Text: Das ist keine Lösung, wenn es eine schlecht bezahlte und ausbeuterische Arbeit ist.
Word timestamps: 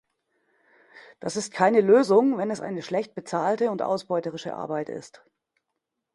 Das 1.19 1.35
ist 1.35 1.53
keine 1.53 1.79
Lösung, 1.79 2.39
wenn 2.39 2.49
es 2.49 2.59
eine 2.59 2.81
schlecht 2.81 3.13
bezahlte 3.13 3.69
und 3.69 3.83
ausbeuterische 3.83 4.55
Arbeit 4.55 4.89
ist. 4.89 5.21